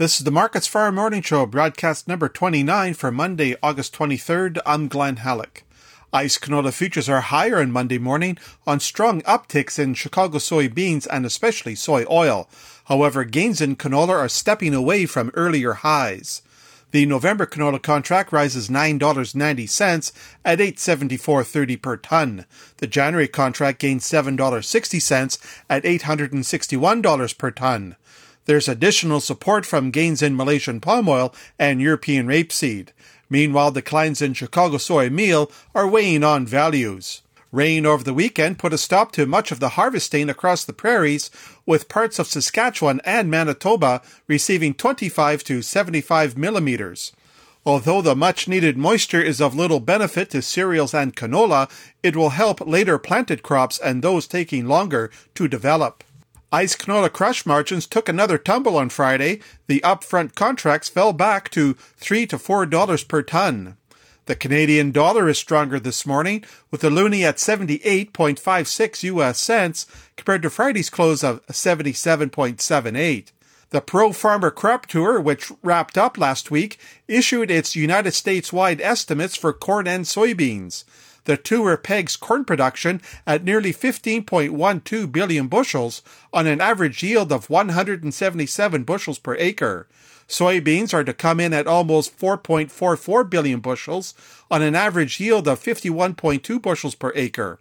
[0.00, 4.58] This is the Markets Farm Morning Show, broadcast number 29 for Monday, August 23rd.
[4.64, 5.64] I'm Glen Hallick.
[6.10, 11.26] ICE canola futures are higher on Monday morning on strong upticks in Chicago soybeans and
[11.26, 12.48] especially soy oil.
[12.86, 16.40] However, gains in canola are stepping away from earlier highs.
[16.92, 20.12] The November canola contract rises $9.90
[20.46, 22.46] at 874.30 per ton.
[22.78, 25.38] The January contract gains $7.60
[25.68, 27.96] at $861 per ton.
[28.50, 32.88] There's additional support from gains in Malaysian palm oil and European rapeseed.
[33.28, 37.22] Meanwhile, declines in Chicago soy meal are weighing on values.
[37.52, 41.30] Rain over the weekend put a stop to much of the harvesting across the prairies,
[41.64, 47.12] with parts of Saskatchewan and Manitoba receiving 25 to 75 millimeters.
[47.64, 51.70] Although the much needed moisture is of little benefit to cereals and canola,
[52.02, 56.02] it will help later planted crops and those taking longer to develop.
[56.52, 59.40] ICE canola crush margins took another tumble on Friday.
[59.68, 63.76] The upfront contracts fell back to 3 to $4 per ton.
[64.26, 70.42] The Canadian dollar is stronger this morning, with the loonie at 78.56 US cents compared
[70.42, 73.32] to Friday's close of 77.78.
[73.70, 78.80] The Pro Farmer Crop Tour, which wrapped up last week, issued its United States wide
[78.80, 80.82] estimates for corn and soybeans.
[81.24, 87.50] The tour pegs corn production at nearly 15.12 billion bushels on an average yield of
[87.50, 89.86] 177 bushels per acre.
[90.28, 94.14] Soybeans are to come in at almost 4.44 billion bushels
[94.50, 97.58] on an average yield of 51.2 bushels per acre.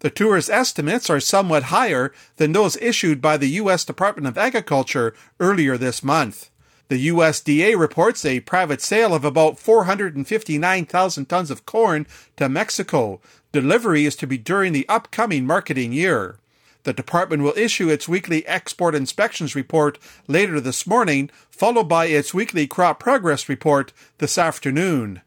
[0.00, 3.84] The tour's estimates are somewhat higher than those issued by the U.S.
[3.84, 6.50] Department of Agriculture earlier this month.
[6.88, 12.06] The USDA reports a private sale of about 459,000 tons of corn
[12.36, 13.20] to Mexico.
[13.50, 16.38] Delivery is to be during the upcoming marketing year.
[16.84, 22.32] The department will issue its weekly export inspections report later this morning, followed by its
[22.32, 25.22] weekly crop progress report this afternoon.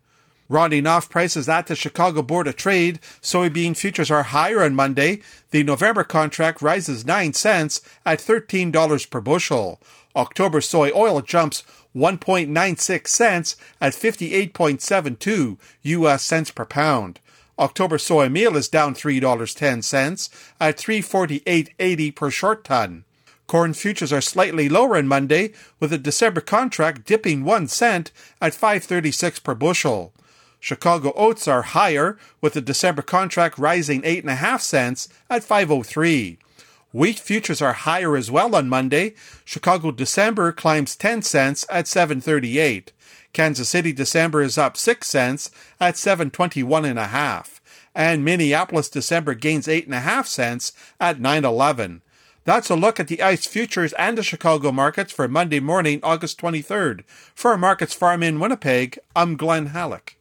[0.52, 5.22] Rounding off prices at the Chicago Board of Trade, soybean futures are higher on Monday.
[5.52, 9.80] The November contract rises 9 cents at $13 per bushel.
[10.16, 11.62] October soy oil jumps
[11.96, 17.20] 1.96 cents at 58.72 US cents per pound.
[17.60, 20.30] October soy meal is down $3.10
[20.60, 23.04] at 348.80 per short ton.
[23.46, 28.56] Corn futures are slightly lower on Monday, with the December contract dipping 1 cent at
[28.56, 30.12] 536 per bushel.
[30.60, 36.38] Chicago oats are higher, with the December contract rising 8.5 cents at 503.
[36.92, 39.14] Wheat futures are higher as well on Monday.
[39.46, 42.92] Chicago December climbs 10 cents at 738.
[43.32, 47.62] Kansas City December is up 6 cents at 721 and a half.
[47.94, 52.02] And Minneapolis December gains 8.5 cents at 911.
[52.44, 56.42] That's a look at the ICE futures and the Chicago markets for Monday morning, August
[56.42, 57.04] 23rd.
[57.36, 60.19] For Markets Farm in Winnipeg, I'm Glen Hallick.